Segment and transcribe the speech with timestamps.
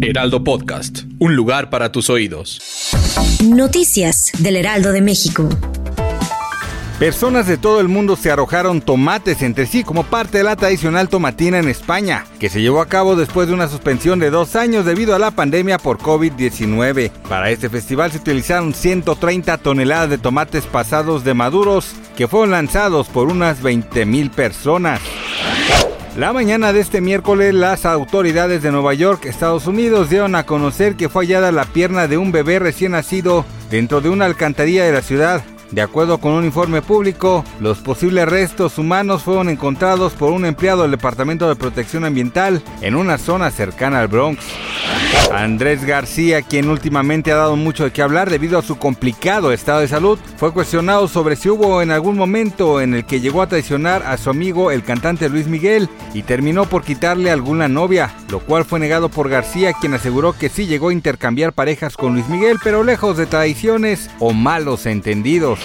[0.00, 2.60] Heraldo Podcast, un lugar para tus oídos.
[3.44, 5.48] Noticias del Heraldo de México.
[6.98, 11.08] Personas de todo el mundo se arrojaron tomates entre sí como parte de la tradicional
[11.08, 14.84] tomatina en España, que se llevó a cabo después de una suspensión de dos años
[14.84, 17.10] debido a la pandemia por COVID-19.
[17.28, 23.08] Para este festival se utilizaron 130 toneladas de tomates pasados de maduros que fueron lanzados
[23.08, 25.00] por unas 20 mil personas.
[26.16, 30.94] La mañana de este miércoles, las autoridades de Nueva York, Estados Unidos, dieron a conocer
[30.94, 34.92] que fue hallada la pierna de un bebé recién nacido dentro de una alcantarilla de
[34.92, 35.42] la ciudad.
[35.72, 40.82] De acuerdo con un informe público, los posibles restos humanos fueron encontrados por un empleado
[40.82, 44.44] del Departamento de Protección Ambiental en una zona cercana al Bronx.
[45.32, 49.80] Andrés García, quien últimamente ha dado mucho de qué hablar debido a su complicado estado
[49.80, 53.46] de salud, fue cuestionado sobre si hubo en algún momento en el que llegó a
[53.46, 58.40] traicionar a su amigo el cantante Luis Miguel y terminó por quitarle alguna novia, lo
[58.40, 62.28] cual fue negado por García, quien aseguró que sí llegó a intercambiar parejas con Luis
[62.28, 65.61] Miguel, pero lejos de traiciones o malos entendidos.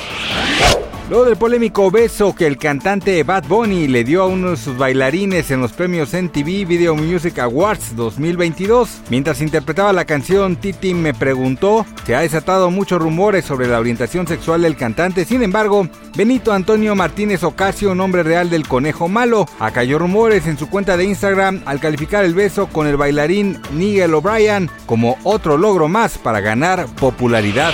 [1.10, 4.78] Luego del polémico beso que el cantante Bad Bunny le dio a uno de sus
[4.78, 11.14] bailarines en los premios MTV Video Music Awards 2022, mientras interpretaba la canción Titi me
[11.14, 15.88] preguntó, se ha desatado muchos rumores sobre la orientación sexual del cantante, sin embargo,
[16.18, 21.06] Benito Antonio Martínez Ocasio, nombre real del conejo malo, acalló rumores en su cuenta de
[21.06, 26.42] Instagram al calificar el beso con el bailarín Nigel O'Brien como otro logro más para
[26.42, 27.74] ganar popularidad.